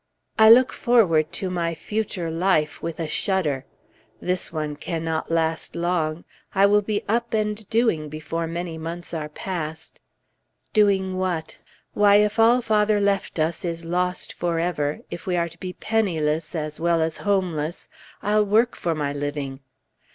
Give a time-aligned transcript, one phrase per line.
[0.39, 3.65] I look forward to my future life with a shudder.
[4.19, 6.23] This one cannot last long;
[6.55, 10.01] I will be "up and doing" before many months are past.
[10.73, 11.57] Doing what?
[11.93, 16.55] Why, if all father left us is lost forever, if we are to be penniless
[16.55, 17.87] as well as homeless,
[18.23, 19.59] I'll work for my living.